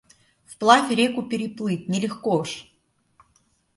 Вплавь 0.51 0.89
реку 0.99 1.21
переплыть 1.31 1.87
не 1.91 1.99
легко 1.99 2.43
ж! 2.43 2.49